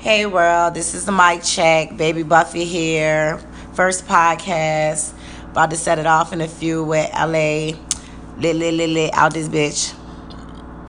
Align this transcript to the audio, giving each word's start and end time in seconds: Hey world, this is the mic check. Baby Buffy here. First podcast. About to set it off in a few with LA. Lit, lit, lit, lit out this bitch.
Hey 0.00 0.24
world, 0.24 0.72
this 0.72 0.94
is 0.94 1.04
the 1.04 1.12
mic 1.12 1.42
check. 1.42 1.94
Baby 1.94 2.22
Buffy 2.22 2.64
here. 2.64 3.36
First 3.74 4.06
podcast. 4.06 5.12
About 5.50 5.68
to 5.72 5.76
set 5.76 5.98
it 5.98 6.06
off 6.06 6.32
in 6.32 6.40
a 6.40 6.48
few 6.48 6.82
with 6.82 7.12
LA. 7.12 7.76
Lit, 8.38 8.56
lit, 8.56 8.72
lit, 8.72 8.88
lit 8.88 9.10
out 9.12 9.34
this 9.34 9.46
bitch. 9.46 9.92